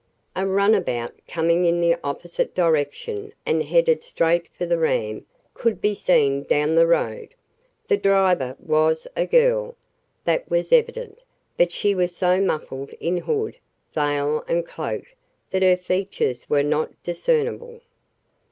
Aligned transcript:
A 0.35 0.47
runabout, 0.47 1.13
coming 1.27 1.67
in 1.67 1.79
the 1.79 1.95
opposite 2.03 2.55
direction, 2.55 3.33
and 3.45 3.61
headed 3.61 4.03
straight 4.03 4.47
for 4.57 4.65
the 4.65 4.79
ram, 4.79 5.27
could 5.53 5.79
be 5.79 5.93
seen 5.93 6.41
down 6.41 6.73
the 6.73 6.87
road. 6.87 7.35
The 7.87 7.97
driver 7.97 8.57
was 8.59 9.05
a 9.15 9.27
girl, 9.27 9.75
that 10.25 10.49
was 10.49 10.71
evident, 10.71 11.19
but 11.55 11.71
she 11.71 11.93
was 11.93 12.15
so 12.17 12.41
muffled 12.41 12.89
in 12.99 13.19
hood, 13.19 13.57
veil 13.93 14.43
and 14.47 14.65
cloak 14.65 15.03
that 15.51 15.61
her 15.61 15.77
features 15.77 16.49
were 16.49 16.63
not 16.63 16.89
discernible. 17.03 17.81